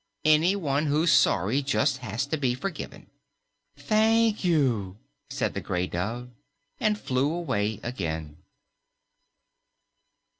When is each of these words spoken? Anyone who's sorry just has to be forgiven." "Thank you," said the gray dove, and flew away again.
Anyone 0.25 0.87
who's 0.87 1.11
sorry 1.13 1.61
just 1.61 1.97
has 1.97 2.25
to 2.25 2.35
be 2.35 2.55
forgiven." 2.55 3.05
"Thank 3.77 4.43
you," 4.43 4.97
said 5.29 5.53
the 5.53 5.61
gray 5.61 5.85
dove, 5.85 6.31
and 6.79 6.97
flew 6.99 7.31
away 7.31 7.79
again. 7.83 8.37